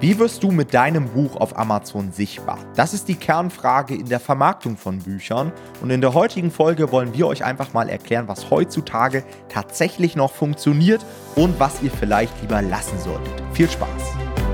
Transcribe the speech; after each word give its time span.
Wie 0.00 0.16
wirst 0.20 0.44
du 0.44 0.52
mit 0.52 0.74
deinem 0.74 1.08
Buch 1.08 1.34
auf 1.34 1.58
Amazon 1.58 2.12
sichtbar? 2.12 2.58
Das 2.76 2.94
ist 2.94 3.08
die 3.08 3.16
Kernfrage 3.16 3.96
in 3.96 4.08
der 4.08 4.20
Vermarktung 4.20 4.76
von 4.76 5.00
Büchern. 5.00 5.52
Und 5.82 5.90
in 5.90 6.00
der 6.00 6.14
heutigen 6.14 6.52
Folge 6.52 6.92
wollen 6.92 7.14
wir 7.14 7.26
euch 7.26 7.44
einfach 7.44 7.72
mal 7.72 7.88
erklären, 7.88 8.28
was 8.28 8.48
heutzutage 8.48 9.24
tatsächlich 9.48 10.14
noch 10.14 10.30
funktioniert 10.30 11.04
und 11.34 11.58
was 11.58 11.82
ihr 11.82 11.90
vielleicht 11.90 12.40
lieber 12.40 12.62
lassen 12.62 12.96
solltet. 13.00 13.42
Viel 13.52 13.68
Spaß! 13.68 14.47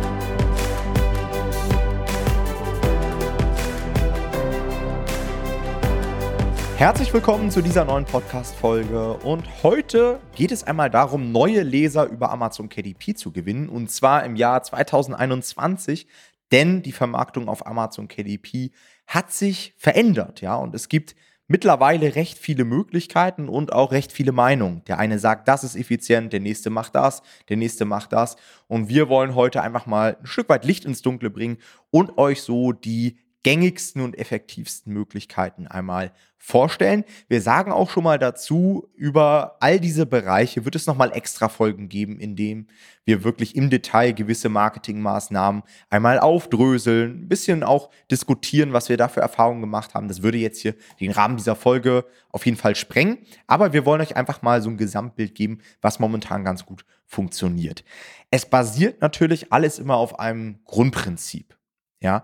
Herzlich 6.84 7.14
willkommen 7.14 7.50
zu 7.50 7.62
dieser 7.62 7.86
neuen 7.86 8.04
Podcast-Folge. 8.04 9.14
Und 9.14 9.62
heute 9.62 10.20
geht 10.34 10.52
es 10.52 10.64
einmal 10.64 10.90
darum, 10.90 11.32
neue 11.32 11.62
Leser 11.62 12.04
über 12.10 12.30
Amazon 12.30 12.68
KDP 12.68 13.14
zu 13.14 13.32
gewinnen. 13.32 13.70
Und 13.70 13.90
zwar 13.90 14.22
im 14.22 14.36
Jahr 14.36 14.62
2021, 14.62 16.06
denn 16.52 16.82
die 16.82 16.92
Vermarktung 16.92 17.48
auf 17.48 17.66
Amazon 17.66 18.06
KDP 18.06 18.70
hat 19.06 19.32
sich 19.32 19.72
verändert, 19.78 20.42
ja, 20.42 20.56
und 20.56 20.74
es 20.74 20.90
gibt 20.90 21.14
mittlerweile 21.46 22.16
recht 22.16 22.36
viele 22.36 22.66
Möglichkeiten 22.66 23.48
und 23.48 23.72
auch 23.72 23.90
recht 23.90 24.12
viele 24.12 24.32
Meinungen. 24.32 24.84
Der 24.84 24.98
eine 24.98 25.18
sagt, 25.18 25.48
das 25.48 25.64
ist 25.64 25.76
effizient, 25.76 26.34
der 26.34 26.40
nächste 26.40 26.68
macht 26.68 26.94
das, 26.94 27.22
der 27.48 27.56
nächste 27.56 27.86
macht 27.86 28.12
das. 28.12 28.36
Und 28.68 28.90
wir 28.90 29.08
wollen 29.08 29.34
heute 29.34 29.62
einfach 29.62 29.86
mal 29.86 30.18
ein 30.20 30.26
Stück 30.26 30.50
weit 30.50 30.66
Licht 30.66 30.84
ins 30.84 31.00
Dunkle 31.00 31.30
bringen 31.30 31.56
und 31.90 32.18
euch 32.18 32.42
so 32.42 32.72
die 32.72 33.16
gängigsten 33.44 34.02
und 34.02 34.18
effektivsten 34.18 34.92
Möglichkeiten 34.92 35.68
einmal 35.68 36.12
vorstellen. 36.38 37.04
Wir 37.28 37.40
sagen 37.40 37.72
auch 37.72 37.88
schon 37.88 38.04
mal 38.04 38.18
dazu, 38.18 38.88
über 38.94 39.56
all 39.60 39.80
diese 39.80 40.04
Bereiche 40.04 40.64
wird 40.64 40.74
es 40.74 40.86
nochmal 40.86 41.12
extra 41.14 41.48
Folgen 41.48 41.88
geben, 41.88 42.18
in 42.18 42.36
denen 42.36 42.68
wir 43.04 43.22
wirklich 43.22 43.54
im 43.54 43.70
Detail 43.70 44.12
gewisse 44.12 44.48
Marketingmaßnahmen 44.48 45.62
einmal 45.88 46.18
aufdröseln, 46.18 47.22
ein 47.22 47.28
bisschen 47.28 47.62
auch 47.62 47.90
diskutieren, 48.10 48.72
was 48.72 48.88
wir 48.88 48.96
da 48.96 49.08
für 49.08 49.20
Erfahrungen 49.20 49.60
gemacht 49.60 49.94
haben. 49.94 50.08
Das 50.08 50.22
würde 50.22 50.38
jetzt 50.38 50.60
hier 50.60 50.74
den 51.00 51.12
Rahmen 51.12 51.36
dieser 51.36 51.56
Folge 51.56 52.04
auf 52.30 52.44
jeden 52.44 52.58
Fall 52.58 52.74
sprengen. 52.76 53.18
Aber 53.46 53.72
wir 53.72 53.86
wollen 53.86 54.00
euch 54.00 54.16
einfach 54.16 54.42
mal 54.42 54.60
so 54.60 54.68
ein 54.68 54.76
Gesamtbild 54.76 55.34
geben, 55.34 55.60
was 55.80 55.98
momentan 55.98 56.44
ganz 56.44 56.66
gut 56.66 56.84
funktioniert. 57.06 57.84
Es 58.30 58.44
basiert 58.46 59.00
natürlich 59.00 59.52
alles 59.52 59.78
immer 59.78 59.96
auf 59.96 60.18
einem 60.18 60.58
Grundprinzip. 60.64 61.56
Ja, 62.00 62.22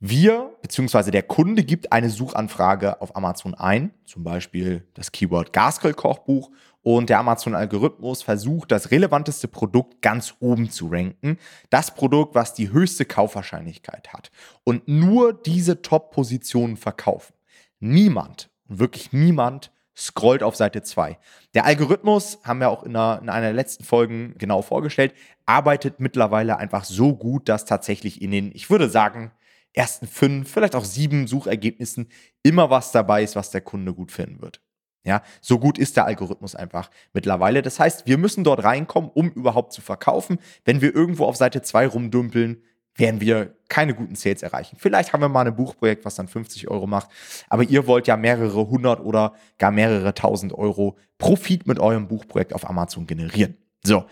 wir 0.00 0.56
bzw. 0.62 1.10
der 1.10 1.24
Kunde 1.24 1.64
gibt 1.64 1.92
eine 1.92 2.10
Suchanfrage 2.10 3.00
auf 3.00 3.16
Amazon 3.16 3.54
ein, 3.54 3.92
zum 4.04 4.22
Beispiel 4.22 4.86
das 4.94 5.10
Keyword 5.10 5.52
Gasgrill-Kochbuch, 5.52 6.50
und 6.82 7.10
der 7.10 7.18
Amazon-Algorithmus 7.18 8.22
versucht, 8.22 8.70
das 8.70 8.90
relevanteste 8.90 9.48
Produkt 9.48 10.00
ganz 10.00 10.34
oben 10.40 10.70
zu 10.70 10.86
ranken. 10.86 11.36
Das 11.70 11.94
Produkt, 11.94 12.34
was 12.34 12.54
die 12.54 12.70
höchste 12.70 13.04
Kaufwahrscheinlichkeit 13.04 14.12
hat. 14.12 14.30
Und 14.64 14.88
nur 14.88 15.34
diese 15.34 15.82
Top-Positionen 15.82 16.76
verkaufen. 16.76 17.34
Niemand, 17.80 18.48
wirklich 18.68 19.12
niemand, 19.12 19.70
scrollt 19.96 20.42
auf 20.42 20.54
Seite 20.54 20.82
2. 20.82 21.18
Der 21.54 21.64
Algorithmus, 21.64 22.38
haben 22.44 22.60
wir 22.60 22.70
auch 22.70 22.84
in 22.84 22.94
einer, 22.94 23.20
in 23.20 23.28
einer 23.28 23.46
der 23.46 23.52
letzten 23.52 23.84
Folgen 23.84 24.36
genau 24.38 24.62
vorgestellt, 24.62 25.12
arbeitet 25.44 25.98
mittlerweile 25.98 26.56
einfach 26.56 26.84
so 26.84 27.16
gut, 27.16 27.48
dass 27.48 27.64
tatsächlich 27.64 28.22
in 28.22 28.30
den, 28.30 28.52
ich 28.54 28.70
würde 28.70 28.88
sagen, 28.88 29.32
ersten 29.72 30.06
fünf, 30.06 30.50
vielleicht 30.50 30.74
auch 30.74 30.84
sieben 30.84 31.26
Suchergebnissen 31.26 32.08
immer 32.42 32.70
was 32.70 32.92
dabei 32.92 33.22
ist, 33.22 33.36
was 33.36 33.50
der 33.50 33.60
Kunde 33.60 33.94
gut 33.94 34.12
finden 34.12 34.40
wird. 34.40 34.60
Ja, 35.04 35.22
so 35.40 35.58
gut 35.58 35.78
ist 35.78 35.96
der 35.96 36.04
Algorithmus 36.04 36.54
einfach 36.54 36.90
mittlerweile. 37.12 37.62
Das 37.62 37.80
heißt, 37.80 38.06
wir 38.06 38.18
müssen 38.18 38.44
dort 38.44 38.64
reinkommen, 38.64 39.10
um 39.14 39.30
überhaupt 39.30 39.72
zu 39.72 39.80
verkaufen. 39.80 40.38
Wenn 40.64 40.82
wir 40.82 40.94
irgendwo 40.94 41.24
auf 41.24 41.36
Seite 41.36 41.62
2 41.62 41.86
rumdümpeln, 41.86 42.62
werden 42.98 43.20
wir 43.20 43.56
keine 43.68 43.94
guten 43.94 44.16
Sales 44.16 44.42
erreichen. 44.42 44.76
Vielleicht 44.78 45.12
haben 45.12 45.20
wir 45.20 45.28
mal 45.28 45.46
ein 45.46 45.54
Buchprojekt, 45.54 46.04
was 46.04 46.16
dann 46.16 46.28
50 46.28 46.68
Euro 46.68 46.86
macht, 46.86 47.08
aber 47.48 47.62
ihr 47.62 47.86
wollt 47.86 48.06
ja 48.06 48.16
mehrere 48.16 48.68
hundert 48.68 49.00
oder 49.00 49.34
gar 49.58 49.70
mehrere 49.70 50.14
tausend 50.14 50.52
Euro 50.52 50.98
Profit 51.16 51.66
mit 51.66 51.78
eurem 51.78 52.08
Buchprojekt 52.08 52.52
auf 52.52 52.68
Amazon 52.68 53.06
generieren. 53.06 53.56
So, 53.84 54.04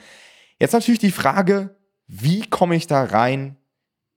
jetzt 0.60 0.72
natürlich 0.72 1.00
die 1.00 1.10
Frage, 1.10 1.76
wie 2.06 2.48
komme 2.48 2.76
ich 2.76 2.86
da 2.86 3.02
rein? 3.02 3.56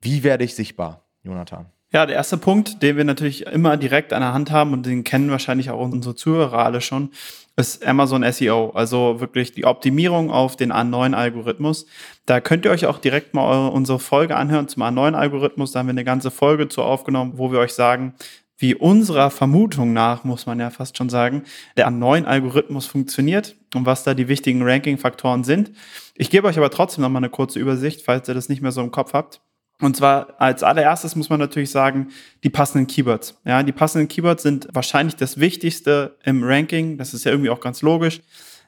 Wie 0.01 0.23
werde 0.23 0.43
ich 0.43 0.55
sichtbar? 0.55 1.08
Jonathan? 1.23 1.67
Ja, 1.91 2.05
der 2.05 2.17
erste 2.17 2.37
Punkt, 2.37 2.83
den 2.83 2.97
wir 2.97 3.03
natürlich 3.03 3.47
immer 3.47 3.75
direkt 3.75 4.13
an 4.13 4.21
der 4.21 4.33
Hand 4.33 4.51
haben 4.51 4.73
und 4.73 4.85
den 4.85 5.03
kennen 5.03 5.31
wahrscheinlich 5.31 5.71
auch 5.71 5.79
unsere 5.79 6.13
Zuhörer 6.13 6.59
alle 6.59 6.81
schon, 6.81 7.09
ist 7.55 7.85
Amazon 7.85 8.23
SEO, 8.31 8.69
also 8.69 9.19
wirklich 9.19 9.53
die 9.53 9.65
Optimierung 9.65 10.29
auf 10.29 10.55
den 10.55 10.71
A9 10.71 11.13
Algorithmus. 11.13 11.87
Da 12.27 12.41
könnt 12.41 12.65
ihr 12.65 12.71
euch 12.71 12.85
auch 12.85 12.99
direkt 12.99 13.33
mal 13.33 13.43
eure, 13.43 13.71
unsere 13.71 13.99
Folge 13.99 14.35
anhören 14.35 14.67
zum 14.67 14.83
A9 14.83 15.13
Algorithmus. 15.13 15.71
Da 15.71 15.79
haben 15.79 15.87
wir 15.87 15.91
eine 15.91 16.05
ganze 16.05 16.29
Folge 16.29 16.69
zu 16.69 16.83
aufgenommen, 16.83 17.33
wo 17.37 17.51
wir 17.51 17.59
euch 17.59 17.73
sagen, 17.73 18.13
wie 18.59 18.75
unserer 18.75 19.31
Vermutung 19.31 19.91
nach, 19.91 20.23
muss 20.23 20.45
man 20.45 20.59
ja 20.59 20.69
fast 20.69 20.97
schon 20.97 21.09
sagen, 21.09 21.43
der 21.75 21.89
A9 21.89 22.25
Algorithmus 22.25 22.85
funktioniert 22.85 23.55
und 23.73 23.85
was 23.85 24.03
da 24.03 24.13
die 24.13 24.27
wichtigen 24.27 24.61
Ranking-Faktoren 24.61 25.43
sind. 25.43 25.71
Ich 26.13 26.29
gebe 26.29 26.47
euch 26.47 26.57
aber 26.57 26.69
trotzdem 26.69 27.01
noch 27.01 27.09
mal 27.09 27.19
eine 27.19 27.29
kurze 27.29 27.57
Übersicht, 27.57 28.01
falls 28.03 28.27
ihr 28.27 28.35
das 28.35 28.49
nicht 28.49 28.61
mehr 28.61 28.71
so 28.71 28.81
im 28.81 28.91
Kopf 28.91 29.13
habt. 29.13 29.41
Und 29.81 29.95
zwar 29.95 30.35
als 30.39 30.61
allererstes 30.61 31.15
muss 31.15 31.29
man 31.29 31.39
natürlich 31.39 31.71
sagen, 31.71 32.09
die 32.43 32.49
passenden 32.49 32.87
Keywords. 32.87 33.39
Ja, 33.45 33.63
die 33.63 33.71
passenden 33.71 34.09
Keywords 34.09 34.43
sind 34.43 34.67
wahrscheinlich 34.73 35.15
das 35.15 35.39
Wichtigste 35.39 36.17
im 36.23 36.43
Ranking. 36.43 36.97
Das 36.97 37.13
ist 37.13 37.23
ja 37.23 37.31
irgendwie 37.31 37.49
auch 37.49 37.61
ganz 37.61 37.81
logisch. 37.81 38.21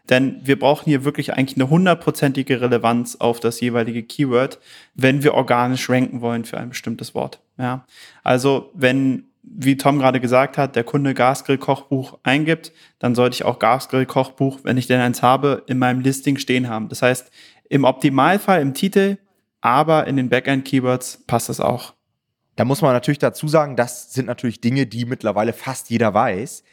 Denn 0.10 0.42
wir 0.44 0.58
brauchen 0.58 0.86
hier 0.86 1.04
wirklich 1.04 1.34
eigentlich 1.34 1.58
eine 1.58 1.70
hundertprozentige 1.70 2.62
Relevanz 2.62 3.18
auf 3.18 3.40
das 3.40 3.60
jeweilige 3.60 4.04
Keyword, 4.04 4.60
wenn 4.96 5.22
wir 5.24 5.34
organisch 5.36 5.90
ranken 5.90 6.22
wollen 6.22 6.46
für 6.46 6.58
ein 6.58 6.70
bestimmtes 6.70 7.14
Wort. 7.14 7.40
Ja, 7.58 7.86
also 8.24 8.72
wenn, 8.74 9.26
wie 9.44 9.78
Tom 9.78 10.00
gerade 10.00 10.20
gesagt 10.20 10.58
hat, 10.58 10.76
der 10.76 10.84
Kunde 10.84 11.14
Gasgrill-Kochbuch 11.14 12.18
eingibt, 12.24 12.72
dann 13.00 13.16
sollte 13.16 13.36
ich 13.36 13.46
auch 13.46 13.60
Gasgrill-Kochbuch, 13.60 14.60
wenn 14.64 14.78
ich 14.78 14.88
denn 14.88 15.00
eins 15.00 15.22
habe, 15.22 15.64
in 15.68 15.78
meinem 15.78 16.02
Listing 16.02 16.38
stehen 16.38 16.68
haben. 16.68 16.90
Das 16.90 17.02
heißt, 17.02 17.30
im 17.70 17.84
Optimalfall 17.84 18.62
im 18.62 18.74
Titel 18.74 19.18
aber 19.62 20.08
in 20.08 20.18
den 20.18 20.30
Backend-Keywords 20.30 21.24
passt 21.28 21.50
das 21.50 21.60
auch. 21.60 21.94
Da 22.56 22.66
muss 22.66 22.82
man 22.82 22.94
natürlich 22.94 23.20
dazu 23.20 23.48
sagen, 23.48 23.76
das 23.76 24.14
sind 24.14 24.26
natürlich 24.26 24.60
Dinge, 24.60 24.86
die 24.86 25.06
mittlerweile 25.06 25.54
fast 25.54 25.90
jeder 25.90 26.14
weiß. 26.14 26.64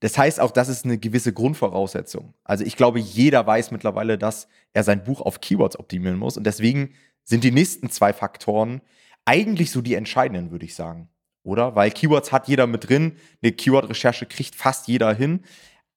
Das 0.00 0.18
heißt 0.18 0.40
auch, 0.40 0.50
das 0.50 0.68
ist 0.68 0.84
eine 0.84 0.98
gewisse 0.98 1.32
Grundvoraussetzung. 1.32 2.34
Also 2.44 2.64
ich 2.64 2.76
glaube, 2.76 2.98
jeder 2.98 3.46
weiß 3.46 3.70
mittlerweile, 3.70 4.18
dass 4.18 4.48
er 4.72 4.82
sein 4.82 5.04
Buch 5.04 5.20
auf 5.20 5.40
Keywords 5.40 5.78
optimieren 5.78 6.18
muss. 6.18 6.36
Und 6.36 6.44
deswegen 6.44 6.94
sind 7.22 7.44
die 7.44 7.52
nächsten 7.52 7.88
zwei 7.88 8.12
Faktoren 8.12 8.82
eigentlich 9.24 9.70
so 9.70 9.80
die 9.80 9.94
entscheidenden, 9.94 10.50
würde 10.50 10.64
ich 10.64 10.74
sagen. 10.74 11.08
Oder? 11.44 11.76
Weil 11.76 11.92
Keywords 11.92 12.32
hat 12.32 12.48
jeder 12.48 12.66
mit 12.66 12.88
drin. 12.88 13.16
Eine 13.42 13.52
Keyword-Recherche 13.52 14.26
kriegt 14.26 14.56
fast 14.56 14.88
jeder 14.88 15.14
hin. 15.14 15.44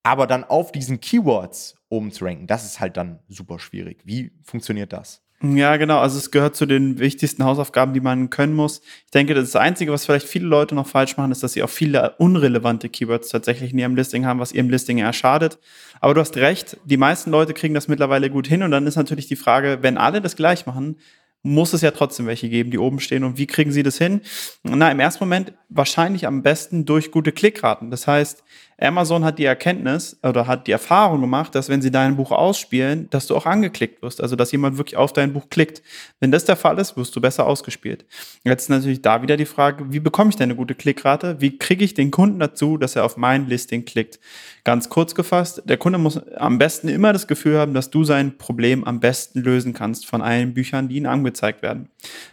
Aber 0.03 0.27
dann 0.27 0.43
auf 0.43 0.71
diesen 0.71 1.01
Keywords 1.01 1.75
oben 1.89 2.11
zu 2.11 2.25
ranken, 2.25 2.45
das 2.45 2.63
ist 2.63 2.79
halt 2.79 2.97
dann 2.97 3.19
super 3.27 3.57
schwierig. 3.57 4.01
Wie 4.05 4.31
funktioniert 4.43 4.93
das? 4.93 5.24
Ja, 5.53 5.75
genau. 5.77 5.99
Also 5.99 6.17
es 6.17 6.31
gehört 6.31 6.55
zu 6.55 6.65
den 6.65 6.97
wichtigsten 6.97 7.43
Hausaufgaben, 7.43 7.93
die 7.93 7.99
man 7.99 8.29
können 8.29 8.53
muss. 8.53 8.81
Ich 9.05 9.11
denke, 9.11 9.33
das, 9.33 9.51
das 9.51 9.61
Einzige, 9.61 9.91
was 9.91 10.05
vielleicht 10.05 10.27
viele 10.27 10.47
Leute 10.47 10.75
noch 10.75 10.87
falsch 10.87 11.17
machen, 11.17 11.31
ist, 11.31 11.43
dass 11.43 11.53
sie 11.53 11.61
auch 11.61 11.69
viele 11.69 12.15
unrelevante 12.17 12.89
Keywords 12.89 13.29
tatsächlich 13.29 13.73
in 13.73 13.79
ihrem 13.79 13.95
Listing 13.95 14.25
haben, 14.25 14.39
was 14.39 14.53
ihrem 14.53 14.69
Listing 14.69 14.97
eher 14.97 15.13
schadet. 15.13 15.59
Aber 15.99 16.13
du 16.13 16.21
hast 16.21 16.37
recht, 16.37 16.77
die 16.85 16.97
meisten 16.97 17.31
Leute 17.31 17.53
kriegen 17.53 17.73
das 17.73 17.87
mittlerweile 17.87 18.29
gut 18.29 18.47
hin. 18.47 18.63
Und 18.63 18.71
dann 18.71 18.87
ist 18.87 18.95
natürlich 18.95 19.27
die 19.27 19.35
Frage, 19.35 19.79
wenn 19.81 19.97
alle 19.97 20.21
das 20.21 20.35
gleich 20.35 20.65
machen, 20.65 20.97
muss 21.45 21.73
es 21.73 21.81
ja 21.81 21.91
trotzdem 21.91 22.25
welche 22.25 22.49
geben, 22.49 22.71
die 22.71 22.79
oben 22.79 22.99
stehen. 22.99 23.23
Und 23.23 23.37
wie 23.37 23.45
kriegen 23.45 23.71
sie 23.71 23.83
das 23.83 23.99
hin? 23.99 24.21
Na, 24.63 24.89
im 24.89 24.99
ersten 24.99 25.23
Moment 25.23 25.53
wahrscheinlich 25.69 26.25
am 26.25 26.41
besten 26.41 26.85
durch 26.85 27.11
gute 27.11 27.31
Klickraten. 27.31 27.91
Das 27.91 28.07
heißt, 28.07 28.43
Amazon 28.77 29.23
hat 29.23 29.39
die 29.39 29.45
Erkenntnis 29.45 30.17
oder 30.21 30.47
hat 30.47 30.67
die 30.67 30.71
Erfahrung 30.71 31.21
gemacht, 31.21 31.55
dass 31.55 31.69
wenn 31.69 31.81
sie 31.81 31.91
dein 31.91 32.17
Buch 32.17 32.31
ausspielen, 32.31 33.09
dass 33.09 33.27
du 33.27 33.35
auch 33.35 33.45
angeklickt 33.45 34.01
wirst. 34.01 34.21
Also, 34.21 34.35
dass 34.35 34.51
jemand 34.51 34.77
wirklich 34.77 34.97
auf 34.97 35.13
dein 35.13 35.31
Buch 35.31 35.49
klickt. 35.49 35.81
Wenn 36.19 36.31
das 36.31 36.43
der 36.43 36.57
Fall 36.57 36.77
ist, 36.79 36.97
wirst 36.97 37.15
du 37.15 37.21
besser 37.21 37.47
ausgespielt. 37.47 38.05
Jetzt 38.43 38.63
ist 38.63 38.69
natürlich 38.69 39.01
da 39.01 39.21
wieder 39.21 39.37
die 39.37 39.45
Frage, 39.45 39.85
wie 39.93 40.01
bekomme 40.01 40.29
ich 40.29 40.35
denn 40.35 40.49
eine 40.49 40.55
gute 40.55 40.75
Klickrate? 40.75 41.39
Wie 41.39 41.57
kriege 41.57 41.85
ich 41.85 41.93
den 41.93 42.11
Kunden 42.11 42.39
dazu, 42.39 42.77
dass 42.77 42.97
er 42.97 43.05
auf 43.05 43.15
mein 43.15 43.47
Listing 43.47 43.85
klickt? 43.85 44.19
Ganz 44.65 44.89
kurz 44.89 45.15
gefasst, 45.15 45.63
der 45.65 45.77
Kunde 45.77 45.97
muss 45.97 46.17
am 46.35 46.57
besten 46.57 46.89
immer 46.89 47.13
das 47.13 47.27
Gefühl 47.27 47.57
haben, 47.57 47.73
dass 47.73 47.91
du 47.91 48.03
sein 48.03 48.37
Problem 48.37 48.83
am 48.83 48.99
besten 48.99 49.39
lösen 49.41 49.73
kannst 49.73 50.05
von 50.05 50.21
allen 50.21 50.53
Büchern, 50.53 50.89
die 50.89 50.97
ihm 50.97 51.05
angezeigt 51.05 51.61
werden. 51.61 51.89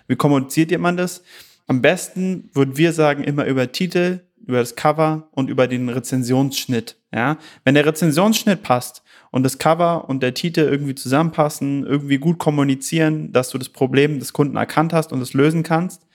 Wie 0.08 0.16
kommuniziert 0.16 0.72
jemand 0.72 0.98
das? 0.98 1.22
Am 1.68 1.80
besten 1.80 2.50
würden 2.52 2.76
wir 2.76 2.92
sagen, 2.92 3.22
immer 3.22 3.46
über 3.46 3.70
Titel, 3.70 4.20
über 4.46 4.58
das 4.58 4.76
Cover 4.76 5.28
und 5.32 5.50
über 5.50 5.66
den 5.66 5.88
Rezensionsschnitt. 5.88 6.96
Ja, 7.14 7.36
wenn 7.64 7.74
der 7.74 7.86
Rezensionsschnitt 7.86 8.62
passt 8.62 9.02
und 9.30 9.42
das 9.42 9.58
Cover 9.58 10.08
und 10.08 10.22
der 10.22 10.34
Titel 10.34 10.60
irgendwie 10.60 10.94
zusammenpassen, 10.94 11.84
irgendwie 11.86 12.18
gut 12.18 12.38
kommunizieren, 12.38 13.32
dass 13.32 13.50
du 13.50 13.58
das 13.58 13.68
Problem 13.68 14.18
des 14.18 14.32
Kunden 14.32 14.56
erkannt 14.56 14.92
hast 14.92 15.12
und 15.12 15.20
es 15.20 15.34
lösen 15.34 15.62
kannst, 15.62 16.06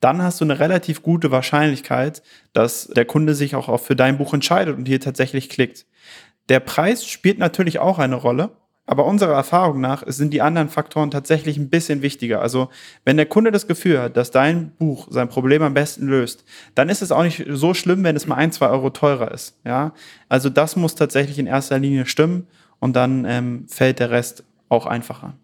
dann 0.00 0.20
hast 0.20 0.40
du 0.40 0.44
eine 0.44 0.58
relativ 0.58 1.02
gute 1.02 1.30
Wahrscheinlichkeit, 1.30 2.22
dass 2.52 2.88
der 2.88 3.04
Kunde 3.04 3.34
sich 3.34 3.54
auch 3.54 3.80
für 3.80 3.96
dein 3.96 4.18
Buch 4.18 4.34
entscheidet 4.34 4.76
und 4.76 4.86
hier 4.86 5.00
tatsächlich 5.00 5.48
klickt. 5.48 5.86
Der 6.48 6.60
Preis 6.60 7.06
spielt 7.06 7.38
natürlich 7.38 7.78
auch 7.78 7.98
eine 7.98 8.16
Rolle. 8.16 8.50
Aber 8.84 9.06
unserer 9.06 9.34
Erfahrung 9.34 9.80
nach 9.80 10.02
sind 10.06 10.32
die 10.34 10.42
anderen 10.42 10.68
Faktoren 10.68 11.10
tatsächlich 11.10 11.56
ein 11.56 11.70
bisschen 11.70 12.02
wichtiger. 12.02 12.42
Also 12.42 12.68
wenn 13.04 13.16
der 13.16 13.26
Kunde 13.26 13.52
das 13.52 13.68
Gefühl 13.68 14.00
hat, 14.00 14.16
dass 14.16 14.32
dein 14.32 14.72
Buch 14.72 15.06
sein 15.10 15.28
Problem 15.28 15.62
am 15.62 15.74
besten 15.74 16.06
löst, 16.06 16.44
dann 16.74 16.88
ist 16.88 17.00
es 17.00 17.12
auch 17.12 17.22
nicht 17.22 17.44
so 17.48 17.74
schlimm, 17.74 18.02
wenn 18.02 18.16
es 18.16 18.26
mal 18.26 18.34
ein, 18.34 18.50
zwei 18.50 18.68
Euro 18.68 18.90
teurer 18.90 19.30
ist. 19.30 19.56
Ja, 19.64 19.92
also 20.28 20.48
das 20.48 20.74
muss 20.74 20.96
tatsächlich 20.96 21.38
in 21.38 21.46
erster 21.46 21.78
Linie 21.78 22.06
stimmen 22.06 22.48
und 22.80 22.96
dann 22.96 23.24
ähm, 23.24 23.66
fällt 23.68 24.00
der 24.00 24.10
Rest 24.10 24.44
auch 24.68 24.86
einfacher 24.86 25.34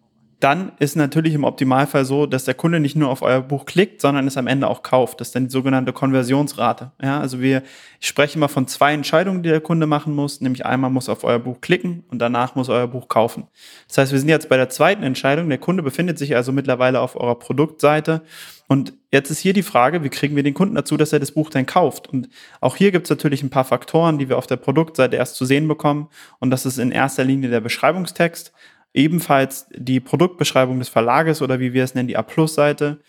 dann 0.40 0.70
ist 0.78 0.94
natürlich 0.94 1.34
im 1.34 1.42
Optimalfall 1.42 2.04
so, 2.04 2.26
dass 2.26 2.44
der 2.44 2.54
Kunde 2.54 2.78
nicht 2.78 2.94
nur 2.94 3.08
auf 3.08 3.22
euer 3.22 3.40
Buch 3.40 3.66
klickt, 3.66 4.00
sondern 4.00 4.26
es 4.28 4.36
am 4.36 4.46
Ende 4.46 4.68
auch 4.68 4.84
kauft. 4.84 5.20
Das 5.20 5.28
ist 5.28 5.34
dann 5.34 5.46
die 5.46 5.50
sogenannte 5.50 5.92
Konversionsrate. 5.92 6.92
Ja, 7.02 7.18
also 7.18 7.40
wir, 7.40 7.62
ich 7.98 8.06
spreche 8.06 8.38
mal 8.38 8.46
von 8.46 8.68
zwei 8.68 8.92
Entscheidungen, 8.92 9.42
die 9.42 9.48
der 9.48 9.60
Kunde 9.60 9.88
machen 9.88 10.14
muss. 10.14 10.40
Nämlich 10.40 10.64
einmal 10.64 10.90
muss 10.90 11.08
auf 11.08 11.24
euer 11.24 11.40
Buch 11.40 11.60
klicken 11.60 12.04
und 12.08 12.20
danach 12.20 12.54
muss 12.54 12.68
euer 12.68 12.86
Buch 12.86 13.08
kaufen. 13.08 13.48
Das 13.88 13.98
heißt, 13.98 14.12
wir 14.12 14.18
sind 14.20 14.28
jetzt 14.28 14.48
bei 14.48 14.56
der 14.56 14.68
zweiten 14.68 15.02
Entscheidung. 15.02 15.48
Der 15.48 15.58
Kunde 15.58 15.82
befindet 15.82 16.18
sich 16.18 16.36
also 16.36 16.52
mittlerweile 16.52 17.00
auf 17.00 17.16
eurer 17.16 17.36
Produktseite. 17.36 18.22
Und 18.68 18.92
jetzt 19.10 19.30
ist 19.30 19.40
hier 19.40 19.54
die 19.54 19.62
Frage, 19.62 20.04
wie 20.04 20.10
kriegen 20.10 20.36
wir 20.36 20.44
den 20.44 20.54
Kunden 20.54 20.76
dazu, 20.76 20.96
dass 20.96 21.12
er 21.12 21.18
das 21.18 21.32
Buch 21.32 21.50
dann 21.50 21.66
kauft? 21.66 22.06
Und 22.06 22.28
auch 22.60 22.76
hier 22.76 22.92
gibt 22.92 23.06
es 23.06 23.10
natürlich 23.10 23.42
ein 23.42 23.50
paar 23.50 23.64
Faktoren, 23.64 24.18
die 24.18 24.28
wir 24.28 24.38
auf 24.38 24.46
der 24.46 24.56
Produktseite 24.56 25.16
erst 25.16 25.34
zu 25.34 25.46
sehen 25.46 25.66
bekommen. 25.66 26.08
Und 26.38 26.50
das 26.50 26.64
ist 26.64 26.78
in 26.78 26.92
erster 26.92 27.24
Linie 27.24 27.50
der 27.50 27.60
Beschreibungstext 27.60 28.52
ebenfalls 28.94 29.66
die 29.74 30.00
Produktbeschreibung 30.00 30.78
des 30.78 30.88
Verlages 30.88 31.42
oder 31.42 31.60
wie 31.60 31.72
wir 31.72 31.84
es 31.84 31.94
nennen, 31.94 32.08
die 32.08 32.16
A-Plus-Seite 32.16 33.00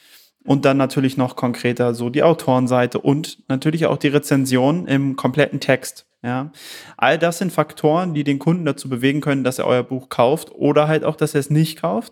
und 0.44 0.66
dann 0.66 0.78
natürlich 0.78 1.18
noch 1.18 1.36
konkreter 1.36 1.94
so 1.94 2.10
die 2.10 2.24
Autorenseite 2.24 3.00
und 3.00 3.44
natürlich 3.48 3.86
auch 3.86 3.98
die 3.98 4.08
Rezension 4.08 4.88
im 4.88 5.16
kompletten 5.16 5.60
Text. 5.60 6.09
Ja, 6.22 6.52
all 6.98 7.18
das 7.18 7.38
sind 7.38 7.54
Faktoren, 7.54 8.14
die 8.14 8.26
den 8.26 8.40
Kunden 8.40 8.66
dazu 8.66 8.90
bewegen 8.90 9.22
können, 9.22 9.46
dass 9.46 9.58
er 9.58 9.66
euer 9.66 9.84
Buch 9.84 10.10
kauft 10.10 10.52
oder 10.52 10.90
halt 10.90 11.06
auch, 11.06 11.16
dass 11.16 11.34
er 11.34 11.40
es 11.40 11.50
nicht 11.50 11.80
kauft. 11.80 12.12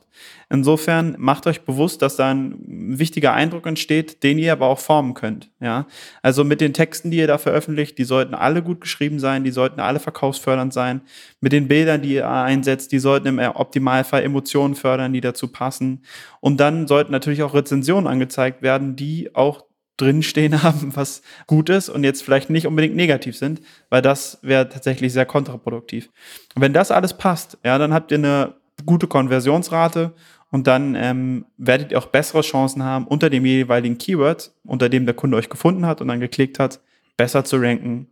Insofern 0.49 1.17
macht 1.19 1.45
euch 1.45 1.65
bewusst, 1.65 2.01
dass 2.01 2.15
da 2.15 2.31
ein 2.31 2.55
wichtiger 2.97 3.33
Eindruck 3.33 3.65
entsteht, 3.67 4.23
den 4.23 4.39
ihr 4.39 4.53
aber 4.53 4.67
auch 4.67 4.79
formen 4.79 5.13
könnt. 5.13 5.51
Ja, 5.59 5.87
also 6.21 6.45
mit 6.45 6.61
den 6.61 6.73
Texten, 6.73 7.11
die 7.11 7.17
ihr 7.17 7.27
da 7.27 7.37
veröffentlicht, 7.37 7.97
die 7.97 8.05
sollten 8.05 8.33
alle 8.33 8.63
gut 8.63 8.79
geschrieben 8.79 9.19
sein, 9.19 9.43
die 9.43 9.51
sollten 9.51 9.81
alle 9.81 9.99
verkaufsfördernd 9.99 10.71
sein. 10.71 11.01
Mit 11.41 11.51
den 11.51 11.67
Bildern, 11.67 12.01
die 12.01 12.13
ihr 12.13 12.29
einsetzt, 12.29 12.93
die 12.93 12.99
sollten 12.99 13.27
im 13.27 13.39
Optimalfall 13.39 14.23
Emotionen 14.23 14.75
fördern, 14.75 15.11
die 15.11 15.21
dazu 15.21 15.49
passen. 15.49 16.05
Und 16.39 16.61
dann 16.61 16.87
sollten 16.87 17.11
natürlich 17.11 17.43
auch 17.43 17.53
Rezensionen 17.53 18.07
angezeigt 18.07 18.61
werden, 18.61 18.95
die 18.95 19.35
auch 19.35 19.66
drinstehen 19.97 20.63
haben, 20.63 20.95
was 20.95 21.21
gut 21.47 21.69
ist 21.69 21.89
und 21.89 22.03
jetzt 22.03 22.23
vielleicht 22.23 22.49
nicht 22.49 22.67
unbedingt 22.67 22.95
negativ 22.95 23.37
sind, 23.37 23.61
weil 23.89 24.01
das 24.01 24.39
wäre 24.41 24.69
tatsächlich 24.69 25.13
sehr 25.13 25.25
kontraproduktiv. 25.25 26.09
Und 26.55 26.61
wenn 26.61 26.73
das 26.73 26.91
alles 26.91 27.17
passt, 27.17 27.57
ja, 27.63 27.77
dann 27.77 27.93
habt 27.93 28.11
ihr 28.11 28.17
eine 28.17 28.55
gute 28.85 29.07
Konversionsrate 29.07 30.13
und 30.51 30.67
dann 30.67 30.95
ähm, 30.95 31.45
werdet 31.57 31.91
ihr 31.91 31.97
auch 31.97 32.07
bessere 32.07 32.41
Chancen 32.41 32.83
haben, 32.83 33.07
unter 33.07 33.29
dem 33.29 33.45
jeweiligen 33.45 33.97
Keyword, 33.97 34.51
unter 34.63 34.89
dem 34.89 35.05
der 35.05 35.15
Kunde 35.15 35.37
euch 35.37 35.49
gefunden 35.49 35.85
hat 35.85 35.99
und 35.99 36.07
dann 36.07 36.19
geklickt 36.19 36.59
hat, 36.59 36.79
besser 37.17 37.43
zu 37.43 37.57
ranken, 37.57 38.07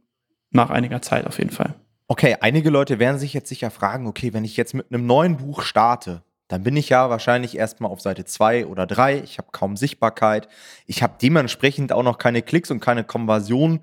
nach 0.51 0.69
einiger 0.69 1.01
Zeit 1.01 1.27
auf 1.27 1.38
jeden 1.38 1.51
Fall. 1.51 1.75
Okay, 2.07 2.35
einige 2.39 2.69
Leute 2.69 2.99
werden 2.99 3.19
sich 3.19 3.33
jetzt 3.33 3.49
sicher 3.49 3.71
fragen, 3.71 4.05
okay, 4.07 4.33
wenn 4.33 4.45
ich 4.45 4.57
jetzt 4.57 4.73
mit 4.73 4.91
einem 4.91 5.05
neuen 5.05 5.38
Buch 5.38 5.61
starte, 5.61 6.23
dann 6.47 6.63
bin 6.63 6.77
ich 6.77 6.89
ja 6.89 7.09
wahrscheinlich 7.09 7.57
erstmal 7.57 7.92
auf 7.92 8.01
Seite 8.01 8.25
2 8.25 8.68
oder 8.68 8.86
3. 8.86 9.19
Ich 9.19 9.38
habe 9.38 9.50
kaum 9.51 9.77
Sichtbarkeit. 9.77 10.47
Ich 10.86 11.01
habe 11.01 11.15
dementsprechend 11.21 11.92
auch 11.92 12.03
noch 12.03 12.18
keine 12.18 12.42
Klicks 12.42 12.69
und 12.69 12.80
keine 12.80 13.03
Konversion. 13.03 13.81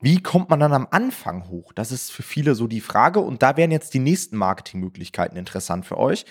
Wie 0.00 0.20
kommt 0.20 0.50
man 0.50 0.58
dann 0.58 0.72
am 0.72 0.88
Anfang 0.90 1.48
hoch? 1.48 1.72
Das 1.72 1.92
ist 1.92 2.10
für 2.10 2.24
viele 2.24 2.56
so 2.56 2.66
die 2.66 2.80
Frage. 2.80 3.20
Und 3.20 3.42
da 3.44 3.56
wären 3.56 3.70
jetzt 3.70 3.94
die 3.94 4.00
nächsten 4.00 4.36
Marketingmöglichkeiten 4.36 5.38
interessant 5.38 5.86
für 5.86 5.96
euch. 5.96 6.24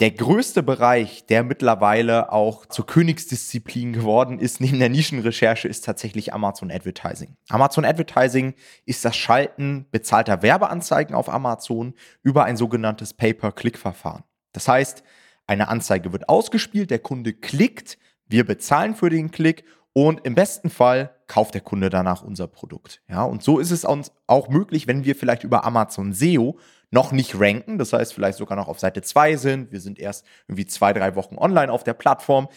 Der 0.00 0.10
größte 0.10 0.62
Bereich, 0.62 1.24
der 1.24 1.42
mittlerweile 1.44 2.30
auch 2.32 2.66
zur 2.66 2.84
Königsdisziplin 2.84 3.92
geworden 3.92 4.40
ist, 4.40 4.60
neben 4.60 4.78
der 4.78 4.90
Nischenrecherche, 4.90 5.68
ist 5.68 5.84
tatsächlich 5.84 6.34
Amazon 6.34 6.70
Advertising. 6.70 7.36
Amazon 7.48 7.84
Advertising 7.84 8.54
ist 8.84 9.04
das 9.04 9.16
Schalten 9.16 9.86
bezahlter 9.92 10.42
Werbeanzeigen 10.42 11.14
auf 11.14 11.30
Amazon 11.30 11.94
über 12.22 12.44
ein 12.44 12.56
sogenanntes 12.58 13.14
Pay-per-Click-Verfahren. 13.14 14.24
Das 14.56 14.68
heißt, 14.68 15.02
eine 15.46 15.68
Anzeige 15.68 16.14
wird 16.14 16.30
ausgespielt, 16.30 16.90
der 16.90 16.98
Kunde 16.98 17.34
klickt, 17.34 17.98
wir 18.26 18.46
bezahlen 18.46 18.94
für 18.94 19.10
den 19.10 19.30
Klick 19.30 19.64
und 19.92 20.24
im 20.24 20.34
besten 20.34 20.70
Fall 20.70 21.14
kauft 21.26 21.52
der 21.52 21.60
Kunde 21.60 21.90
danach 21.90 22.22
unser 22.22 22.46
Produkt. 22.46 23.02
Ja, 23.06 23.24
und 23.24 23.42
so 23.42 23.58
ist 23.58 23.70
es 23.70 23.84
uns 23.84 24.12
auch 24.26 24.48
möglich, 24.48 24.86
wenn 24.86 25.04
wir 25.04 25.14
vielleicht 25.14 25.44
über 25.44 25.64
Amazon 25.64 26.14
SEO 26.14 26.58
noch 26.90 27.12
nicht 27.12 27.38
ranken, 27.38 27.76
das 27.76 27.92
heißt 27.92 28.14
vielleicht 28.14 28.38
sogar 28.38 28.56
noch 28.56 28.68
auf 28.68 28.80
Seite 28.80 29.02
2 29.02 29.36
sind, 29.36 29.72
wir 29.72 29.80
sind 29.80 29.98
erst 29.98 30.24
irgendwie 30.48 30.64
zwei, 30.64 30.94
drei 30.94 31.16
Wochen 31.16 31.36
online 31.36 31.70
auf 31.70 31.84
der 31.84 31.94
Plattform, 31.94 32.48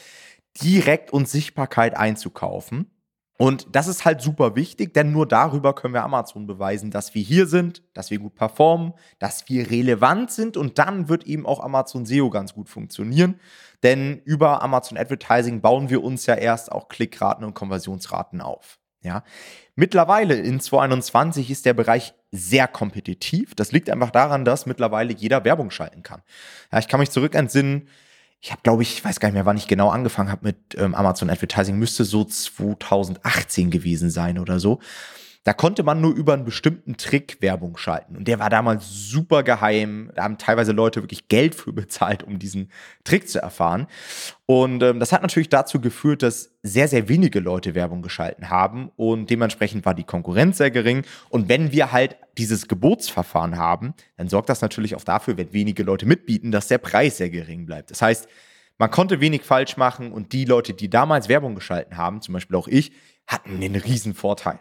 direkt 0.61 1.11
uns 1.11 1.33
Sichtbarkeit 1.33 1.97
einzukaufen 1.97 2.89
und 3.41 3.67
das 3.71 3.87
ist 3.87 4.03
halt 4.03 4.19
super 4.21 4.57
wichtig, 4.57 4.93
denn 4.93 5.13
nur 5.13 5.25
darüber 5.25 5.73
können 5.73 5.93
wir 5.93 6.03
Amazon 6.03 6.45
beweisen, 6.45 6.91
dass 6.91 7.15
wir 7.15 7.21
hier 7.21 7.47
sind, 7.47 7.81
dass 7.93 8.11
wir 8.11 8.19
gut 8.19 8.35
performen, 8.35 8.93
dass 9.17 9.47
wir 9.47 9.71
relevant 9.71 10.29
sind 10.29 10.57
und 10.57 10.77
dann 10.77 11.07
wird 11.07 11.23
eben 11.23 11.45
auch 11.45 11.61
Amazon 11.61 12.05
SEO 12.05 12.29
ganz 12.29 12.53
gut 12.53 12.67
funktionieren. 12.67 13.39
Denn 13.81 14.19
über 14.25 14.61
Amazon 14.61 14.97
Advertising 14.97 15.61
bauen 15.61 15.89
wir 15.89 16.03
uns 16.03 16.25
ja 16.25 16.35
erst 16.35 16.69
auch 16.69 16.89
Klickraten 16.89 17.45
und 17.45 17.53
Konversionsraten 17.53 18.41
auf. 18.41 18.77
Ja. 19.01 19.23
Mittlerweile 19.73 20.35
in 20.35 20.59
2021 20.59 21.49
ist 21.49 21.65
der 21.65 21.73
Bereich 21.73 22.13
sehr 22.31 22.67
kompetitiv. 22.67 23.55
Das 23.55 23.71
liegt 23.71 23.89
einfach 23.89 24.11
daran, 24.11 24.43
dass 24.43 24.65
mittlerweile 24.65 25.13
jeder 25.13 25.45
Werbung 25.45 25.71
schalten 25.71 26.03
kann. 26.03 26.23
Ja, 26.73 26.79
ich 26.79 26.89
kann 26.89 26.99
mich 26.99 27.11
zurück 27.11 27.35
entsinnen, 27.35 27.87
ich 28.41 28.51
habe, 28.51 28.61
glaube 28.63 28.83
ich, 28.83 28.93
ich 28.93 29.03
weiß 29.03 29.19
gar 29.19 29.27
nicht 29.29 29.33
mehr, 29.33 29.45
wann 29.45 29.57
ich 29.57 29.67
genau 29.67 29.89
angefangen 29.89 30.31
habe 30.31 30.45
mit 30.45 30.57
ähm, 30.77 30.95
Amazon 30.95 31.29
Advertising, 31.29 31.77
müsste 31.77 32.05
so 32.05 32.23
2018 32.23 33.69
gewesen 33.69 34.09
sein 34.09 34.39
oder 34.39 34.59
so. 34.59 34.79
Da 35.45 35.53
konnte 35.53 35.83
man 35.83 36.01
nur 36.01 36.13
über 36.13 36.33
einen 36.33 36.43
bestimmten 36.43 36.97
Trick 36.97 37.37
Werbung 37.41 37.77
schalten. 37.77 38.17
Und 38.17 38.27
der 38.27 38.39
war 38.39 38.49
damals 38.49 38.89
super 38.89 39.41
geheim. 39.43 40.11
Da 40.13 40.23
haben 40.23 40.37
teilweise 40.37 40.73
Leute 40.73 41.01
wirklich 41.01 41.29
Geld 41.29 41.55
für 41.55 41.71
bezahlt, 41.71 42.23
um 42.23 42.39
diesen 42.39 42.69
Trick 43.05 43.29
zu 43.29 43.41
erfahren. 43.41 43.87
Und 44.45 44.83
ähm, 44.83 44.99
das 44.99 45.13
hat 45.13 45.21
natürlich 45.21 45.47
dazu 45.47 45.79
geführt, 45.79 46.23
dass 46.23 46.57
sehr, 46.61 46.89
sehr 46.89 47.07
wenige 47.07 47.39
Leute 47.39 47.73
Werbung 47.73 48.01
geschalten 48.01 48.49
haben. 48.49 48.91
Und 48.97 49.29
dementsprechend 49.29 49.85
war 49.85 49.93
die 49.93 50.03
Konkurrenz 50.03 50.57
sehr 50.57 50.71
gering. 50.71 51.03
Und 51.29 51.47
wenn 51.47 51.71
wir 51.71 51.93
halt 51.93 52.17
dieses 52.37 52.67
Gebotsverfahren 52.67 53.57
haben, 53.57 53.93
dann 54.17 54.27
sorgt 54.27 54.49
das 54.49 54.61
natürlich 54.61 54.95
auch 54.95 55.03
dafür, 55.05 55.37
wenn 55.37 55.53
wenige 55.53 55.83
Leute 55.83 56.05
mitbieten, 56.05 56.51
dass 56.51 56.67
der 56.67 56.79
Preis 56.79 57.17
sehr 57.17 57.29
gering 57.29 57.65
bleibt. 57.65 57.91
Das 57.91 58.01
heißt, 58.01 58.27
man 58.77 58.91
konnte 58.91 59.19
wenig 59.19 59.43
falsch 59.43 59.77
machen 59.77 60.11
und 60.11 60.31
die 60.31 60.45
Leute, 60.45 60.73
die 60.73 60.89
damals 60.89 61.27
Werbung 61.27 61.55
geschalten 61.55 61.97
haben, 61.97 62.21
zum 62.21 62.33
Beispiel 62.33 62.55
auch 62.55 62.67
ich, 62.67 62.91
hatten 63.27 63.55
einen 63.55 63.75
riesen 63.75 64.13
Vorteil. 64.13 64.59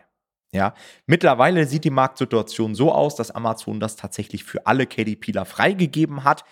Ja, 0.53 0.75
mittlerweile 1.07 1.67
sieht 1.67 1.85
die 1.85 1.91
Marktsituation 1.91 2.75
so 2.75 2.93
aus, 2.93 3.17
dass 3.17 3.31
Amazon 3.31 3.81
das 3.81 3.97
tatsächlich 3.97 4.45
für 4.45 4.67
alle 4.67 4.87
KDPler 4.87 5.45
freigegeben 5.45 6.25
hat. 6.25 6.45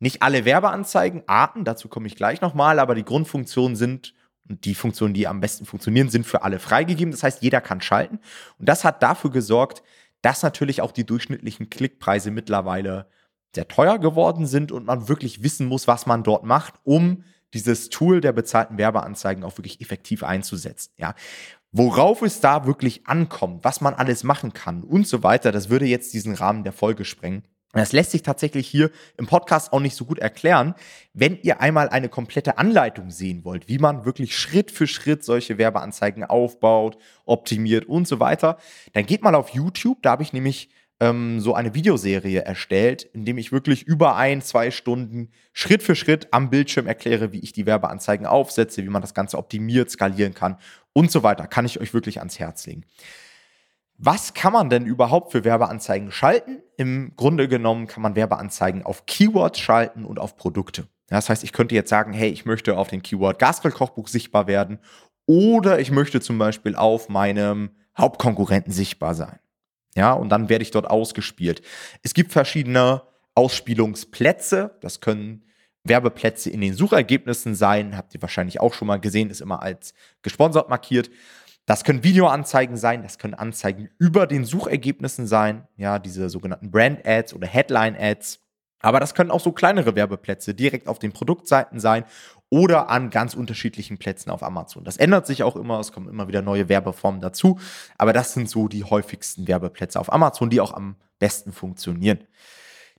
Nicht 0.00 0.22
alle 0.22 0.44
Werbeanzeigen, 0.44 1.22
Arten, 1.26 1.64
dazu 1.64 1.88
komme 1.88 2.06
ich 2.06 2.16
gleich 2.16 2.40
nochmal, 2.40 2.78
aber 2.78 2.94
die 2.94 3.04
Grundfunktionen 3.04 3.74
sind 3.74 4.14
und 4.48 4.64
die 4.64 4.74
Funktionen, 4.74 5.14
die 5.14 5.26
am 5.26 5.40
besten 5.40 5.64
funktionieren, 5.64 6.10
sind 6.10 6.26
für 6.26 6.42
alle 6.42 6.58
freigegeben. 6.58 7.10
Das 7.10 7.22
heißt, 7.22 7.42
jeder 7.42 7.60
kann 7.60 7.80
schalten. 7.80 8.20
Und 8.58 8.68
das 8.68 8.84
hat 8.84 9.02
dafür 9.02 9.30
gesorgt, 9.30 9.82
dass 10.22 10.42
natürlich 10.42 10.80
auch 10.82 10.92
die 10.92 11.06
durchschnittlichen 11.06 11.70
Klickpreise 11.70 12.30
mittlerweile 12.30 13.06
sehr 13.54 13.68
teuer 13.68 13.98
geworden 13.98 14.46
sind 14.46 14.72
und 14.72 14.84
man 14.84 15.08
wirklich 15.08 15.42
wissen 15.42 15.66
muss, 15.66 15.88
was 15.88 16.06
man 16.06 16.22
dort 16.22 16.44
macht, 16.44 16.74
um 16.84 17.24
dieses 17.54 17.88
Tool 17.88 18.20
der 18.20 18.32
bezahlten 18.32 18.76
Werbeanzeigen 18.76 19.42
auch 19.42 19.56
wirklich 19.56 19.80
effektiv 19.80 20.22
einzusetzen. 20.22 20.92
Ja, 20.98 21.14
Worauf 21.70 22.22
es 22.22 22.40
da 22.40 22.66
wirklich 22.66 23.06
ankommt, 23.06 23.62
was 23.64 23.80
man 23.80 23.94
alles 23.94 24.24
machen 24.24 24.52
kann 24.54 24.82
und 24.82 25.06
so 25.06 25.22
weiter, 25.22 25.52
das 25.52 25.68
würde 25.68 25.84
jetzt 25.84 26.14
diesen 26.14 26.34
Rahmen 26.34 26.64
der 26.64 26.72
Folge 26.72 27.04
sprengen. 27.04 27.42
Das 27.74 27.92
lässt 27.92 28.12
sich 28.12 28.22
tatsächlich 28.22 28.66
hier 28.66 28.90
im 29.18 29.26
Podcast 29.26 29.74
auch 29.74 29.80
nicht 29.80 29.94
so 29.94 30.06
gut 30.06 30.18
erklären. 30.18 30.74
Wenn 31.12 31.38
ihr 31.42 31.60
einmal 31.60 31.90
eine 31.90 32.08
komplette 32.08 32.56
Anleitung 32.56 33.10
sehen 33.10 33.44
wollt, 33.44 33.68
wie 33.68 33.76
man 33.76 34.06
wirklich 34.06 34.36
Schritt 34.38 34.70
für 34.70 34.86
Schritt 34.86 35.22
solche 35.22 35.58
Werbeanzeigen 35.58 36.24
aufbaut, 36.24 36.96
optimiert 37.26 37.84
und 37.84 38.08
so 38.08 38.20
weiter, 38.20 38.56
dann 38.94 39.04
geht 39.04 39.22
mal 39.22 39.34
auf 39.34 39.50
YouTube. 39.50 39.98
Da 40.00 40.12
habe 40.12 40.22
ich 40.22 40.32
nämlich 40.32 40.70
ähm, 41.00 41.40
so 41.40 41.54
eine 41.54 41.74
Videoserie 41.74 42.40
erstellt, 42.40 43.02
in 43.02 43.24
dem 43.24 43.38
ich 43.38 43.52
wirklich 43.52 43.84
über 43.84 44.16
ein, 44.16 44.42
zwei 44.42 44.70
Stunden 44.70 45.30
Schritt 45.52 45.82
für 45.82 45.94
Schritt 45.94 46.28
am 46.32 46.50
Bildschirm 46.50 46.86
erkläre, 46.86 47.32
wie 47.32 47.40
ich 47.40 47.52
die 47.52 47.66
Werbeanzeigen 47.66 48.26
aufsetze, 48.26 48.82
wie 48.82 48.88
man 48.88 49.02
das 49.02 49.14
Ganze 49.14 49.38
optimiert, 49.38 49.90
skalieren 49.90 50.34
kann 50.34 50.58
und 50.92 51.10
so 51.10 51.22
weiter. 51.22 51.46
Kann 51.46 51.66
ich 51.66 51.80
euch 51.80 51.94
wirklich 51.94 52.18
ans 52.18 52.38
Herz 52.38 52.66
legen. 52.66 52.84
Was 53.96 54.32
kann 54.34 54.52
man 54.52 54.70
denn 54.70 54.86
überhaupt 54.86 55.32
für 55.32 55.44
Werbeanzeigen 55.44 56.12
schalten? 56.12 56.62
Im 56.76 57.14
Grunde 57.16 57.48
genommen 57.48 57.88
kann 57.88 58.02
man 58.02 58.14
Werbeanzeigen 58.14 58.84
auf 58.84 59.06
Keywords 59.06 59.58
schalten 59.58 60.04
und 60.04 60.20
auf 60.20 60.36
Produkte. 60.36 60.86
Das 61.08 61.28
heißt, 61.28 61.42
ich 61.42 61.52
könnte 61.52 61.74
jetzt 61.74 61.90
sagen, 61.90 62.12
hey, 62.12 62.28
ich 62.28 62.44
möchte 62.44 62.76
auf 62.76 62.88
den 62.88 63.02
Keyword 63.02 63.38
Gasquell-Kochbuch 63.38 64.08
sichtbar 64.08 64.46
werden 64.46 64.78
oder 65.26 65.80
ich 65.80 65.90
möchte 65.90 66.20
zum 66.20 66.38
Beispiel 66.38 66.76
auf 66.76 67.08
meinem 67.08 67.70
Hauptkonkurrenten 67.96 68.72
sichtbar 68.72 69.14
sein. 69.14 69.38
Ja, 69.98 70.12
und 70.12 70.28
dann 70.28 70.48
werde 70.48 70.62
ich 70.62 70.70
dort 70.70 70.88
ausgespielt. 70.88 71.60
Es 72.04 72.14
gibt 72.14 72.30
verschiedene 72.30 73.02
Ausspielungsplätze. 73.34 74.78
Das 74.80 75.00
können 75.00 75.42
Werbeplätze 75.82 76.50
in 76.50 76.60
den 76.60 76.72
Suchergebnissen 76.72 77.56
sein. 77.56 77.96
Habt 77.96 78.14
ihr 78.14 78.22
wahrscheinlich 78.22 78.60
auch 78.60 78.74
schon 78.74 78.86
mal 78.86 79.00
gesehen, 79.00 79.28
ist 79.28 79.40
immer 79.40 79.60
als 79.60 79.94
gesponsert 80.22 80.68
markiert. 80.68 81.10
Das 81.66 81.82
können 81.82 82.04
Videoanzeigen 82.04 82.76
sein, 82.76 83.02
das 83.02 83.18
können 83.18 83.34
Anzeigen 83.34 83.90
über 83.98 84.28
den 84.28 84.44
Suchergebnissen 84.44 85.26
sein, 85.26 85.66
ja, 85.76 85.98
diese 85.98 86.30
sogenannten 86.30 86.70
Brand 86.70 87.04
Ads 87.04 87.34
oder 87.34 87.48
Headline 87.48 87.96
Ads. 87.98 88.38
Aber 88.80 89.00
das 89.00 89.14
können 89.14 89.32
auch 89.32 89.40
so 89.40 89.50
kleinere 89.50 89.96
Werbeplätze 89.96 90.54
direkt 90.54 90.86
auf 90.86 91.00
den 91.00 91.12
Produktseiten 91.12 91.80
sein 91.80 92.04
oder 92.50 92.88
an 92.88 93.10
ganz 93.10 93.34
unterschiedlichen 93.34 93.98
Plätzen 93.98 94.30
auf 94.30 94.42
Amazon. 94.42 94.84
Das 94.84 94.96
ändert 94.96 95.26
sich 95.26 95.42
auch 95.42 95.56
immer, 95.56 95.78
es 95.80 95.92
kommen 95.92 96.08
immer 96.08 96.28
wieder 96.28 96.42
neue 96.42 96.68
Werbeformen 96.68 97.20
dazu, 97.20 97.58
aber 97.98 98.12
das 98.12 98.32
sind 98.32 98.48
so 98.48 98.68
die 98.68 98.84
häufigsten 98.84 99.46
Werbeplätze 99.48 100.00
auf 100.00 100.12
Amazon, 100.12 100.50
die 100.50 100.60
auch 100.60 100.72
am 100.72 100.96
besten 101.18 101.52
funktionieren. 101.52 102.20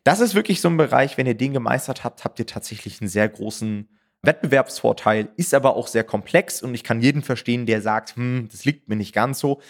Das 0.03 0.19
ist 0.19 0.35
wirklich 0.35 0.61
so 0.61 0.69
ein 0.69 0.77
Bereich, 0.77 1.17
wenn 1.17 1.27
ihr 1.27 1.35
den 1.35 1.53
gemeistert 1.53 2.03
habt, 2.03 2.23
habt 2.23 2.39
ihr 2.39 2.45
tatsächlich 2.45 3.01
einen 3.01 3.09
sehr 3.09 3.27
großen 3.27 3.89
Wettbewerbsvorteil, 4.21 5.29
ist 5.37 5.53
aber 5.53 5.75
auch 5.75 5.87
sehr 5.87 6.03
komplex 6.03 6.61
und 6.61 6.73
ich 6.73 6.83
kann 6.83 7.01
jeden 7.01 7.21
verstehen, 7.21 7.65
der 7.65 7.81
sagt, 7.81 8.15
hm, 8.15 8.49
das 8.51 8.65
liegt 8.65 8.89
mir 8.89 8.95
nicht 8.95 9.13
ganz 9.13 9.39
so. 9.39 9.61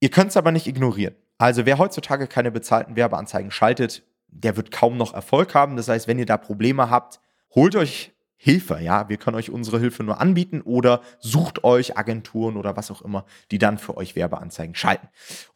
Ihr 0.00 0.10
könnt 0.10 0.30
es 0.30 0.36
aber 0.36 0.52
nicht 0.52 0.66
ignorieren. 0.66 1.14
Also 1.38 1.66
wer 1.66 1.78
heutzutage 1.78 2.26
keine 2.26 2.50
bezahlten 2.50 2.96
Werbeanzeigen 2.96 3.50
schaltet, 3.50 4.02
der 4.28 4.56
wird 4.56 4.70
kaum 4.70 4.96
noch 4.96 5.14
Erfolg 5.14 5.54
haben. 5.54 5.76
Das 5.76 5.88
heißt, 5.88 6.06
wenn 6.06 6.18
ihr 6.18 6.26
da 6.26 6.36
Probleme 6.36 6.90
habt, 6.90 7.20
holt 7.54 7.74
euch 7.76 8.12
Hilfe, 8.42 8.80
ja. 8.80 9.10
Wir 9.10 9.18
können 9.18 9.36
euch 9.36 9.50
unsere 9.50 9.78
Hilfe 9.78 10.02
nur 10.02 10.18
anbieten 10.18 10.62
oder 10.62 11.02
sucht 11.18 11.62
euch 11.62 11.98
Agenturen 11.98 12.56
oder 12.56 12.74
was 12.74 12.90
auch 12.90 13.02
immer, 13.02 13.26
die 13.50 13.58
dann 13.58 13.76
für 13.76 13.98
euch 13.98 14.16
Werbeanzeigen 14.16 14.74
schalten. 14.74 15.08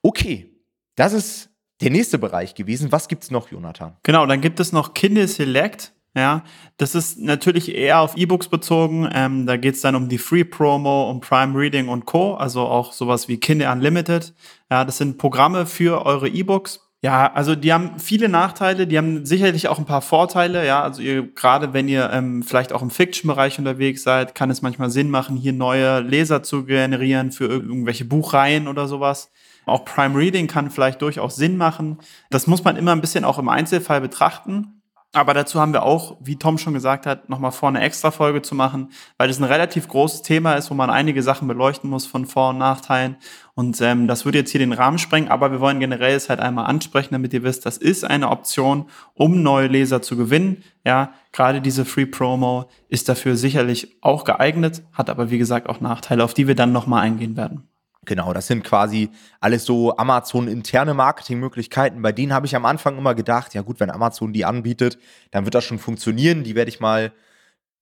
Okay, 0.03 0.55
das 0.95 1.15
ist 1.15 1.49
der 1.81 1.91
nächste 1.91 2.19
Bereich 2.19 2.55
gewesen. 2.55 2.93
Was 2.93 3.09
gibt 3.09 3.23
es 3.23 3.31
noch, 3.31 3.51
Jonathan? 3.51 3.97
Genau, 4.03 4.27
dann 4.27 4.43
gibt 4.43 4.61
es 4.61 4.73
noch 4.73 4.93
Kindle 4.93 5.27
Select. 5.29 5.95
Ja, 6.15 6.45
das 6.77 6.95
ist 6.95 7.19
natürlich 7.19 7.75
eher 7.75 8.01
auf 8.01 8.19
E-Books 8.19 8.49
bezogen. 8.49 9.09
Ähm, 9.15 9.47
da 9.47 9.57
geht 9.57 9.77
es 9.77 9.81
dann 9.81 9.95
um 9.95 10.11
die 10.11 10.19
Free 10.19 10.45
Promo, 10.45 11.11
um 11.11 11.21
Prime 11.21 11.59
Reading 11.59 11.89
und 11.89 12.05
Co. 12.05 12.35
Also 12.35 12.61
auch 12.61 12.93
sowas 12.93 13.29
wie 13.29 13.41
Kindle 13.41 13.73
Unlimited. 13.73 14.35
Ja, 14.71 14.85
das 14.85 14.99
sind 14.99 15.17
Programme 15.17 15.65
für 15.65 16.05
eure 16.05 16.29
E-Books. 16.29 16.84
Ja, 17.05 17.31
also 17.35 17.55
die 17.55 17.71
haben 17.71 17.99
viele 17.99 18.31
Nachteile, 18.31 18.87
die 18.87 18.97
haben 18.97 19.27
sicherlich 19.27 19.69
auch 19.69 19.79
ein 19.79 19.85
paar 19.85 20.01
Vorteile. 20.01 20.67
Ja, 20.67 20.83
also 20.83 21.03
ihr 21.03 21.35
gerade 21.35 21.75
wenn 21.75 21.87
ihr 21.87 22.09
ähm, 22.11 22.43
vielleicht 22.43 22.73
auch 22.73 22.81
im 22.81 22.89
Fiction-Bereich 22.89 23.59
unterwegs 23.59 24.05
seid, 24.05 24.35
kann 24.35 24.51
es 24.51 24.63
manchmal 24.63 24.89
Sinn 24.89 25.11
machen, 25.11 25.37
hier 25.37 25.53
neue 25.53 26.01
Leser 26.01 26.43
zu 26.43 26.65
generieren 26.65 27.31
für 27.31 27.45
irgendwelche 27.45 28.07
Buchreihen 28.07 28.69
oder 28.69 28.89
sowas. 28.89 29.31
Auch 29.67 29.85
Prime 29.85 30.19
Reading 30.19 30.47
kann 30.47 30.71
vielleicht 30.71 31.03
durchaus 31.03 31.37
Sinn 31.37 31.59
machen. 31.59 31.99
Das 32.31 32.47
muss 32.47 32.65
man 32.65 32.75
immer 32.77 32.93
ein 32.93 33.03
bisschen 33.03 33.27
auch 33.27 33.39
im 33.39 33.51
Einzelfall 33.51 34.01
betrachten. 34.01 34.74
Aber 35.15 35.33
dazu 35.33 35.61
haben 35.61 35.73
wir 35.73 35.85
auch, 35.85 36.17
wie 36.21 36.37
Tom 36.37 36.59
schon 36.59 36.75
gesagt 36.75 37.07
hat, 37.07 37.29
nochmal 37.29 37.53
vor 37.53 37.69
eine 37.69 37.81
extra 37.81 38.11
Folge 38.11 38.43
zu 38.43 38.57
machen, 38.57 38.91
weil 39.17 39.29
das 39.29 39.39
ein 39.39 39.45
relativ 39.45 39.87
großes 39.87 40.23
Thema 40.23 40.55
ist, 40.55 40.73
wo 40.73 40.75
man 40.75 40.91
einige 40.91 41.23
Sachen 41.23 41.47
beleuchten 41.47 41.89
muss 41.89 42.05
von 42.05 42.27
Vor- 42.27 42.51
und 42.51 42.59
Nachteilen. 42.59 43.17
Und 43.55 43.81
ähm, 43.81 44.09
das 44.09 44.25
würde 44.25 44.39
jetzt 44.39 44.51
hier 44.51 44.59
den 44.59 44.73
Rahmen 44.73 44.99
sprengen, 44.99 45.29
aber 45.29 45.53
wir 45.53 45.61
wollen 45.61 45.79
generell 45.79 46.17
es 46.17 46.29
halt 46.29 46.41
einmal 46.41 46.67
ansprechen, 46.67 47.15
damit 47.15 47.33
ihr 47.33 47.45
wisst, 47.45 47.65
das 47.65 47.77
ist 47.77 48.03
eine 48.03 48.29
Option, 48.31 48.87
um 49.15 49.41
neue 49.41 49.69
Leser 49.69 50.03
zu 50.03 50.17
gewinnen. 50.17 50.65
Ja, 50.85 51.13
gerade 51.31 51.61
diese 51.61 51.85
Free 51.85 52.07
Promo 52.07 52.69
ist 52.89 53.09
dafür 53.09 53.37
sicherlich 53.37 53.97
auch 54.01 54.25
geeignet, 54.25 54.83
hat 54.93 55.11
aber 55.11 55.31
wie 55.31 55.39
gesagt 55.39 55.69
auch 55.69 55.81
Nachteile, 55.81 56.25
auf 56.25 56.35
die 56.35 56.49
wir 56.49 56.57
dann 56.57 56.73
nochmal 56.73 57.03
eingehen 57.03 57.37
werden. 57.37 57.69
Genau, 58.05 58.33
das 58.33 58.47
sind 58.47 58.65
quasi 58.65 59.11
alles 59.41 59.65
so 59.65 59.97
Amazon-interne 59.97 60.95
Marketingmöglichkeiten. 60.95 62.03
Bei 62.03 62.13
denen 62.13 62.33
habe 62.33 62.47
ich 62.47 62.57
am 62.57 62.65
Anfang 62.65 62.99
immer 62.99 63.15
gedacht, 63.15 63.55
ja 63.55 63.63
gut, 63.63 63.81
wenn 63.81 63.91
Amazon 63.91 64.33
die 64.33 64.45
anbietet, 64.45 64.99
dann 65.31 65.45
wird 65.45 65.55
das 65.55 65.65
schon 65.65 65.79
funktionieren. 65.79 66.45
Die 66.45 66.55
werde 66.55 66.71
ich 66.71 66.81
mal 66.81 67.13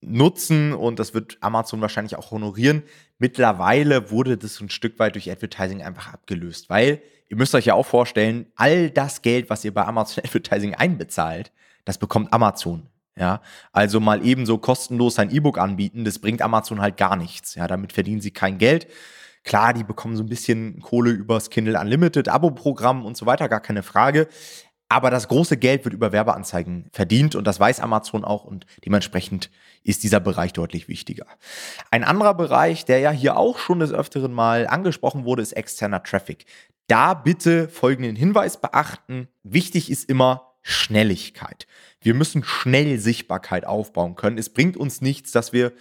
nutzen 0.01 0.73
und 0.73 0.99
das 0.99 1.13
wird 1.13 1.37
Amazon 1.41 1.81
wahrscheinlich 1.81 2.15
auch 2.15 2.31
honorieren. 2.31 2.83
Mittlerweile 3.19 4.11
wurde 4.11 4.37
das 4.37 4.59
ein 4.59 4.69
Stück 4.69 4.99
weit 4.99 5.15
durch 5.15 5.31
Advertising 5.31 5.81
einfach 5.81 6.13
abgelöst, 6.13 6.69
weil 6.69 7.01
ihr 7.29 7.37
müsst 7.37 7.55
euch 7.55 7.65
ja 7.65 7.73
auch 7.73 7.85
vorstellen, 7.85 8.47
all 8.55 8.89
das 8.89 9.21
Geld, 9.21 9.49
was 9.49 9.63
ihr 9.65 9.73
bei 9.73 9.85
Amazon 9.85 10.23
Advertising 10.25 10.75
einbezahlt, 10.75 11.51
das 11.85 11.97
bekommt 11.97 12.33
Amazon. 12.33 12.87
Ja, 13.15 13.41
also 13.71 13.99
mal 13.99 14.25
ebenso 14.25 14.57
kostenlos 14.57 15.19
ein 15.19 15.29
E-Book 15.29 15.59
anbieten, 15.59 16.03
das 16.03 16.17
bringt 16.17 16.41
Amazon 16.41 16.81
halt 16.81 16.97
gar 16.97 17.15
nichts. 17.15 17.53
Ja, 17.53 17.67
damit 17.67 17.93
verdienen 17.93 18.21
sie 18.21 18.31
kein 18.31 18.57
Geld. 18.57 18.87
Klar, 19.43 19.73
die 19.73 19.83
bekommen 19.83 20.15
so 20.15 20.23
ein 20.23 20.29
bisschen 20.29 20.79
Kohle 20.81 21.11
übers 21.11 21.49
Kindle 21.49 21.79
Unlimited 21.79 22.29
Abo-Programm 22.29 23.05
und 23.05 23.17
so 23.17 23.25
weiter, 23.25 23.49
gar 23.49 23.59
keine 23.59 23.83
Frage. 23.83 24.27
Aber 24.89 25.09
das 25.09 25.27
große 25.27 25.57
Geld 25.57 25.85
wird 25.85 25.93
über 25.93 26.11
Werbeanzeigen 26.11 26.87
verdient 26.91 27.35
und 27.35 27.45
das 27.47 27.59
weiß 27.59 27.79
Amazon 27.79 28.23
auch 28.23 28.43
und 28.43 28.67
dementsprechend 28.85 29.49
ist 29.83 30.03
dieser 30.03 30.19
Bereich 30.19 30.53
deutlich 30.53 30.87
wichtiger. 30.87 31.25
Ein 31.89 32.03
anderer 32.03 32.35
Bereich, 32.35 32.85
der 32.85 32.99
ja 32.99 33.09
hier 33.09 33.35
auch 33.35 33.57
schon 33.57 33.79
des 33.79 33.91
Öfteren 33.91 34.31
mal 34.31 34.67
angesprochen 34.67 35.25
wurde, 35.25 35.41
ist 35.41 35.53
externer 35.53 36.03
Traffic. 36.03 36.45
Da 36.87 37.15
bitte 37.15 37.69
folgenden 37.69 38.15
Hinweis 38.15 38.61
beachten. 38.61 39.29
Wichtig 39.41 39.89
ist 39.89 40.07
immer 40.09 40.53
Schnelligkeit. 40.61 41.65
Wir 41.99 42.13
müssen 42.13 42.43
schnell 42.43 42.99
Sichtbarkeit 42.99 43.65
aufbauen 43.65 44.15
können. 44.15 44.37
Es 44.37 44.49
bringt 44.49 44.77
uns 44.77 45.01
nichts, 45.01 45.31
dass 45.31 45.53
wir 45.53 45.73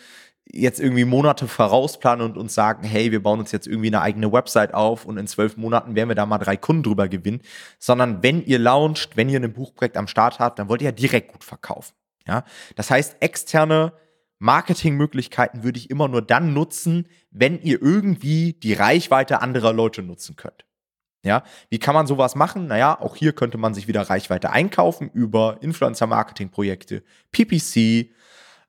jetzt 0.52 0.80
irgendwie 0.80 1.04
Monate 1.04 1.48
vorausplanen 1.48 2.24
und 2.24 2.36
uns 2.36 2.54
sagen, 2.54 2.84
hey, 2.86 3.10
wir 3.10 3.22
bauen 3.22 3.40
uns 3.40 3.52
jetzt 3.52 3.66
irgendwie 3.66 3.88
eine 3.88 4.02
eigene 4.02 4.32
Website 4.32 4.74
auf 4.74 5.04
und 5.04 5.16
in 5.16 5.26
zwölf 5.26 5.56
Monaten 5.56 5.94
werden 5.94 6.08
wir 6.08 6.14
da 6.14 6.26
mal 6.26 6.38
drei 6.38 6.56
Kunden 6.56 6.82
drüber 6.82 7.08
gewinnen, 7.08 7.40
sondern 7.78 8.22
wenn 8.22 8.44
ihr 8.44 8.58
launcht, 8.58 9.16
wenn 9.16 9.28
ihr 9.28 9.40
ein 9.40 9.52
Buchprojekt 9.52 9.96
am 9.96 10.06
Start 10.06 10.38
habt, 10.38 10.58
dann 10.58 10.68
wollt 10.68 10.82
ihr 10.82 10.86
ja 10.86 10.92
direkt 10.92 11.32
gut 11.32 11.44
verkaufen. 11.44 11.94
Ja, 12.26 12.44
das 12.76 12.90
heißt, 12.90 13.16
externe 13.20 13.92
Marketingmöglichkeiten 14.38 15.64
würde 15.64 15.78
ich 15.78 15.90
immer 15.90 16.08
nur 16.08 16.22
dann 16.22 16.52
nutzen, 16.52 17.08
wenn 17.30 17.60
ihr 17.62 17.80
irgendwie 17.80 18.52
die 18.52 18.74
Reichweite 18.74 19.40
anderer 19.40 19.72
Leute 19.72 20.02
nutzen 20.02 20.36
könnt. 20.36 20.66
Ja, 21.24 21.44
wie 21.70 21.78
kann 21.78 21.94
man 21.94 22.08
sowas 22.08 22.34
machen? 22.34 22.66
Naja, 22.66 23.00
auch 23.00 23.14
hier 23.14 23.32
könnte 23.32 23.56
man 23.56 23.74
sich 23.74 23.86
wieder 23.86 24.02
Reichweite 24.02 24.50
einkaufen 24.50 25.08
über 25.14 25.58
Influencer-Marketing-Projekte, 25.60 27.04
PPC, 27.30 28.10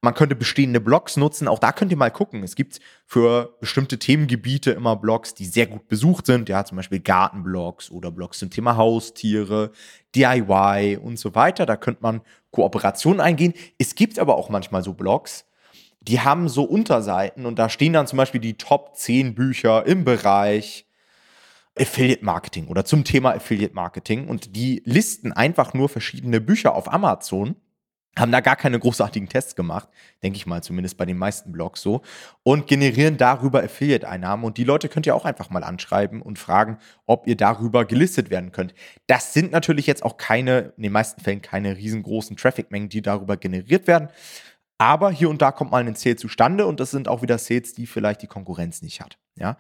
man 0.03 0.13
könnte 0.13 0.35
bestehende 0.35 0.81
Blogs 0.81 1.15
nutzen. 1.15 1.47
Auch 1.47 1.59
da 1.59 1.71
könnt 1.71 1.89
ihr 1.89 1.97
mal 1.97 2.11
gucken. 2.11 2.43
Es 2.43 2.55
gibt 2.55 2.81
für 3.05 3.55
bestimmte 3.61 3.97
Themengebiete 3.97 4.71
immer 4.71 4.97
Blogs, 4.97 5.33
die 5.33 5.45
sehr 5.45 5.65
gut 5.65 5.87
besucht 5.87 6.25
sind. 6.25 6.49
Ja, 6.49 6.65
zum 6.65 6.75
Beispiel 6.75 6.99
Gartenblogs 6.99 7.89
oder 7.89 8.11
Blogs 8.11 8.39
zum 8.39 8.49
Thema 8.49 8.75
Haustiere, 8.75 9.71
DIY 10.13 10.99
und 11.01 11.17
so 11.17 11.35
weiter. 11.35 11.65
Da 11.65 11.77
könnte 11.77 12.03
man 12.03 12.21
Kooperationen 12.51 13.21
eingehen. 13.21 13.53
Es 13.77 13.95
gibt 13.95 14.19
aber 14.19 14.35
auch 14.35 14.49
manchmal 14.49 14.83
so 14.83 14.93
Blogs, 14.93 15.45
die 16.01 16.19
haben 16.19 16.49
so 16.49 16.63
Unterseiten 16.63 17.45
und 17.45 17.57
da 17.57 17.69
stehen 17.69 17.93
dann 17.93 18.05
zum 18.05 18.17
Beispiel 18.17 18.41
die 18.41 18.57
Top 18.57 18.97
10 18.97 19.35
Bücher 19.35 19.85
im 19.85 20.03
Bereich 20.03 20.85
Affiliate 21.79 22.25
Marketing 22.25 22.67
oder 22.67 22.83
zum 22.83 23.05
Thema 23.05 23.33
Affiliate 23.33 23.73
Marketing 23.73 24.27
und 24.27 24.57
die 24.57 24.83
listen 24.85 25.31
einfach 25.31 25.73
nur 25.73 25.87
verschiedene 25.87 26.41
Bücher 26.41 26.75
auf 26.75 26.91
Amazon 26.91 27.55
haben 28.17 28.31
da 28.31 28.41
gar 28.41 28.55
keine 28.55 28.77
großartigen 28.79 29.27
Tests 29.27 29.55
gemacht, 29.55 29.89
denke 30.21 30.37
ich 30.37 30.45
mal 30.45 30.61
zumindest 30.61 30.97
bei 30.97 31.05
den 31.05 31.17
meisten 31.17 31.51
Blogs 31.51 31.81
so, 31.81 32.01
und 32.43 32.67
generieren 32.67 33.17
darüber 33.17 33.63
Affiliate-Einnahmen. 33.63 34.45
Und 34.45 34.57
die 34.57 34.63
Leute 34.63 34.87
könnt 34.87 35.05
ihr 35.05 35.15
auch 35.15 35.25
einfach 35.25 35.49
mal 35.49 35.63
anschreiben 35.63 36.21
und 36.21 36.37
fragen, 36.37 36.77
ob 37.05 37.25
ihr 37.25 37.35
darüber 37.35 37.85
gelistet 37.85 38.29
werden 38.29 38.51
könnt. 38.51 38.75
Das 39.07 39.33
sind 39.33 39.51
natürlich 39.51 39.87
jetzt 39.87 40.03
auch 40.03 40.17
keine, 40.17 40.73
in 40.77 40.83
den 40.83 40.91
meisten 40.91 41.21
Fällen 41.21 41.41
keine 41.41 41.75
riesengroßen 41.75 42.37
Traffic-Mengen, 42.37 42.89
die 42.89 43.01
darüber 43.01 43.37
generiert 43.37 43.87
werden. 43.87 44.09
Aber 44.77 45.11
hier 45.11 45.29
und 45.29 45.41
da 45.41 45.51
kommt 45.51 45.71
mal 45.71 45.85
ein 45.85 45.95
Sale 45.95 46.15
zustande 46.15 46.65
und 46.65 46.79
das 46.79 46.91
sind 46.91 47.07
auch 47.07 47.21
wieder 47.21 47.37
Sales, 47.37 47.73
die 47.73 47.87
vielleicht 47.87 48.21
die 48.21 48.27
Konkurrenz 48.27 48.81
nicht 48.81 49.01
hat. 49.01 49.17
Ja. 49.35 49.57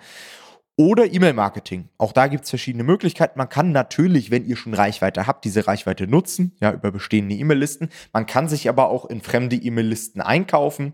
Oder 0.75 1.13
E-Mail-Marketing. 1.13 1.89
Auch 1.99 2.13
da 2.13 2.25
gibt 2.25 2.45
es 2.45 2.49
verschiedene 2.49 2.83
Möglichkeiten. 2.83 3.37
Man 3.37 3.47
kann 3.47 3.71
natürlich, 3.71 4.31
wenn 4.31 4.43
ihr 4.43 4.55
schon 4.55 4.73
Reichweite 4.73 5.27
habt, 5.27 5.45
diese 5.45 5.67
Reichweite 5.67 6.07
nutzen, 6.07 6.55
ja, 6.61 6.73
über 6.73 6.91
bestehende 6.91 7.35
E-Mail-Listen. 7.35 7.89
Man 8.11 8.25
kann 8.25 8.47
sich 8.47 8.67
aber 8.67 8.89
auch 8.89 9.05
in 9.05 9.21
fremde 9.21 9.55
E-Mail-Listen 9.55 10.19
einkaufen. 10.19 10.93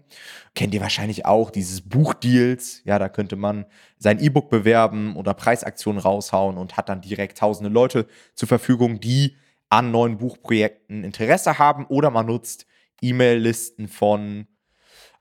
Kennt 0.53 0.73
ihr 0.73 0.81
wahrscheinlich 0.81 1.25
auch, 1.25 1.49
dieses 1.49 1.87
Buchdeals. 1.87 2.81
Ja, 2.83 2.99
da 2.99 3.07
könnte 3.07 3.37
man 3.37 3.65
sein 3.97 4.19
E-Book 4.19 4.49
bewerben 4.49 5.15
oder 5.15 5.33
Preisaktionen 5.33 6.01
raushauen 6.01 6.57
und 6.57 6.75
hat 6.75 6.89
dann 6.89 6.99
direkt 6.99 7.37
tausende 7.37 7.69
Leute 7.69 8.05
zur 8.35 8.49
Verfügung, 8.49 8.99
die 8.99 9.37
an 9.69 9.91
neuen 9.91 10.17
Buchprojekten 10.17 11.05
Interesse 11.05 11.57
haben. 11.57 11.85
Oder 11.85 12.11
man 12.11 12.25
nutzt 12.25 12.65
E-Mail-Listen 13.01 13.87
von 13.87 14.47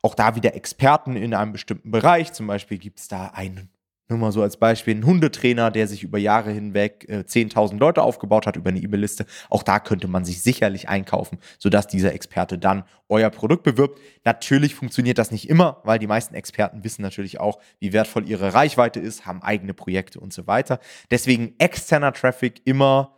auch 0.02 0.16
da 0.16 0.34
wieder 0.34 0.56
Experten 0.56 1.14
in 1.14 1.32
einem 1.32 1.52
bestimmten 1.52 1.92
Bereich. 1.92 2.32
Zum 2.32 2.48
Beispiel 2.48 2.78
gibt 2.78 2.98
es 2.98 3.06
da 3.06 3.26
einen 3.28 3.70
nur 4.08 4.18
mal 4.18 4.32
so 4.32 4.42
als 4.42 4.56
Beispiel, 4.56 4.94
ein 4.94 5.04
Hundetrainer, 5.04 5.70
der 5.70 5.86
sich 5.86 6.02
über 6.02 6.18
Jahre 6.18 6.50
hinweg 6.50 7.06
äh, 7.08 7.24
10.000 7.26 7.78
Leute 7.78 8.02
aufgebaut 8.02 8.46
hat 8.46 8.56
über 8.56 8.70
eine 8.70 8.80
E-Mail-Liste. 8.80 9.26
Auch 9.50 9.62
da 9.62 9.80
könnte 9.80 10.08
man 10.08 10.24
sich 10.24 10.42
sicherlich 10.42 10.88
einkaufen, 10.88 11.38
sodass 11.58 11.86
dieser 11.86 12.14
Experte 12.14 12.58
dann 12.58 12.84
euer 13.08 13.30
Produkt 13.30 13.64
bewirbt. 13.64 14.00
Natürlich 14.24 14.74
funktioniert 14.74 15.18
das 15.18 15.30
nicht 15.30 15.48
immer, 15.48 15.80
weil 15.84 15.98
die 15.98 16.06
meisten 16.06 16.34
Experten 16.34 16.84
wissen 16.84 17.02
natürlich 17.02 17.38
auch, 17.38 17.58
wie 17.80 17.92
wertvoll 17.92 18.28
ihre 18.28 18.54
Reichweite 18.54 19.00
ist, 19.00 19.26
haben 19.26 19.42
eigene 19.42 19.74
Projekte 19.74 20.20
und 20.20 20.32
so 20.32 20.46
weiter. 20.46 20.80
Deswegen 21.10 21.54
externer 21.58 22.12
Traffic 22.12 22.62
immer 22.64 23.14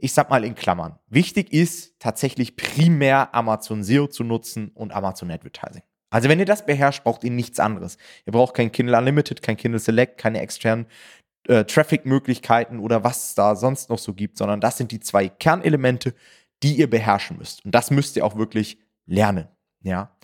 ich 0.00 0.12
sag 0.12 0.30
mal 0.30 0.44
in 0.44 0.54
Klammern. 0.54 0.96
Wichtig 1.08 1.52
ist 1.52 1.98
tatsächlich 1.98 2.56
primär 2.56 3.34
Amazon 3.34 3.82
SEO 3.82 4.06
zu 4.06 4.22
nutzen 4.22 4.70
und 4.74 4.92
Amazon 4.92 5.28
Advertising. 5.30 5.82
Also 6.10 6.28
wenn 6.28 6.38
ihr 6.38 6.46
das 6.46 6.64
beherrscht, 6.64 7.04
braucht 7.04 7.24
ihr 7.24 7.30
nichts 7.30 7.60
anderes. 7.60 7.98
Ihr 8.24 8.32
braucht 8.32 8.54
kein 8.54 8.72
Kindle 8.72 8.96
Unlimited, 8.96 9.42
kein 9.42 9.56
Kindle 9.56 9.78
Select, 9.78 10.18
keine 10.18 10.40
externen 10.40 10.86
äh, 11.46 11.64
Traffic-Möglichkeiten 11.64 12.78
oder 12.78 13.04
was 13.04 13.28
es 13.28 13.34
da 13.34 13.56
sonst 13.56 13.90
noch 13.90 13.98
so 13.98 14.14
gibt, 14.14 14.38
sondern 14.38 14.60
das 14.60 14.76
sind 14.76 14.92
die 14.92 15.00
zwei 15.00 15.28
Kernelemente, 15.28 16.14
die 16.62 16.74
ihr 16.74 16.88
beherrschen 16.88 17.38
müsst. 17.38 17.64
Und 17.64 17.74
das 17.74 17.90
müsst 17.90 18.16
ihr 18.16 18.24
auch 18.24 18.36
wirklich 18.36 18.78
lernen. 19.06 19.48
Ja. 19.82 20.16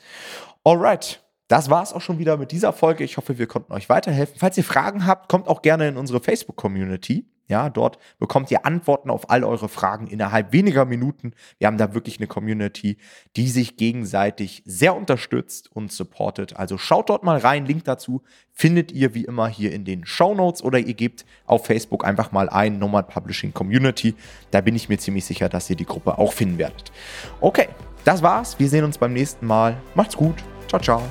Alright. 0.65 1.21
Das 1.49 1.69
war 1.69 1.83
es 1.83 1.93
auch 1.93 2.01
schon 2.01 2.19
wieder 2.19 2.39
mit 2.39 2.53
dieser 2.53 2.73
Folge. 2.73 3.05
Ich 3.05 3.19
hoffe, 3.19 3.39
wir 3.39 3.47
konnten 3.47 3.73
euch 3.75 3.91
weiterhelfen. 3.91 4.37
Falls 4.39 4.57
ihr 4.57 4.65
Fragen 4.65 5.07
habt, 5.07 5.29
kommt 5.29 5.47
auch 5.47 5.61
gerne 5.61 5.89
in 5.89 5.99
unsere 5.99 6.21
Facebook-Community. 6.21 7.27
Ja, 7.47 7.69
dort 7.69 7.99
bekommt 8.19 8.51
ihr 8.51 8.65
Antworten 8.65 9.11
auf 9.11 9.31
all 9.31 9.45
eure 9.45 9.69
Fragen 9.69 10.07
innerhalb 10.07 10.53
weniger 10.53 10.85
Minuten. 10.87 11.33
Wir 11.59 11.67
haben 11.67 11.77
da 11.77 11.93
wirklich 11.93 12.19
eine 12.19 12.27
Community, 12.27 12.97
die 13.37 13.49
sich 13.49 13.77
gegenseitig 13.77 14.63
sehr 14.65 14.97
unterstützt 14.97 15.71
und 15.71 15.93
supportet. 15.93 16.57
Also 16.57 16.79
schaut 16.79 17.11
dort 17.11 17.23
mal 17.23 17.39
rein. 17.39 17.67
Link 17.67 17.85
dazu 17.85 18.23
findet 18.53 18.93
ihr 18.93 19.15
wie 19.15 19.25
immer 19.25 19.49
hier 19.49 19.73
in 19.73 19.85
den 19.85 20.07
Show 20.07 20.35
Notes 20.35 20.63
oder 20.63 20.79
ihr 20.79 20.95
gebt 20.95 21.27
auf 21.45 21.67
Facebook 21.67 22.05
einfach 22.05 22.33
mal 22.33 22.49
ein 22.49 22.79
Nomad 22.79 23.09
Publishing 23.09 23.53
Community. 23.53 24.15
Da 24.51 24.63
bin 24.63 24.75
ich 24.75 24.89
mir 24.89 24.99
ziemlich 24.99 25.27
sicher, 25.27 25.49
dass 25.51 25.69
ihr 25.69 25.77
die 25.77 25.87
Gruppe 25.87 26.17
auch 26.19 26.33
finden 26.33 26.57
werdet. 26.57 26.93
Okay, 27.41 27.69
das 28.05 28.23
war's. 28.23 28.59
Wir 28.59 28.69
sehen 28.69 28.85
uns 28.85 28.97
beim 28.97 29.13
nächsten 29.13 29.47
Mal. 29.47 29.77
Macht's 29.95 30.17
gut. 30.17 30.37
Ciao, 30.69 30.81
ciao. 30.81 31.03